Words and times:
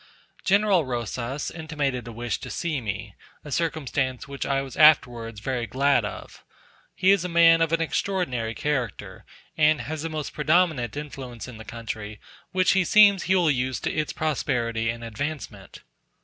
General 0.43 0.83
Rosas 0.83 1.51
intimated 1.51 2.07
a 2.07 2.11
wish 2.11 2.39
to 2.39 2.49
see 2.49 2.81
me; 2.81 3.13
a 3.45 3.51
circumstance 3.51 4.27
which 4.27 4.47
I 4.47 4.63
was 4.63 4.75
afterwards 4.75 5.41
very 5.41 5.67
glad 5.67 6.03
of. 6.03 6.43
He 6.95 7.11
is 7.11 7.23
a 7.23 7.29
man 7.29 7.61
of 7.61 7.71
an 7.71 7.81
extraordinary 7.81 8.55
character, 8.55 9.25
and 9.55 9.81
has 9.81 10.03
a 10.03 10.09
most 10.09 10.33
predominant 10.33 10.97
influence 10.97 11.47
in 11.47 11.57
the 11.59 11.63
country, 11.65 12.19
which 12.51 12.75
it 12.75 12.87
seems 12.87 13.21
he 13.25 13.35
will 13.35 13.51
use 13.51 13.79
to 13.81 13.93
its 13.93 14.11
prosperity 14.11 14.89
and 14.89 15.03
advancement. 15.03 15.83